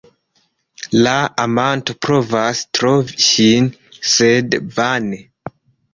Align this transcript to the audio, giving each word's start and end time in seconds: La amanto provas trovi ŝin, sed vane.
La 1.07 1.11
amanto 1.43 1.95
provas 2.07 2.63
trovi 2.79 3.21
ŝin, 3.27 3.69
sed 4.15 4.59
vane. 4.79 5.25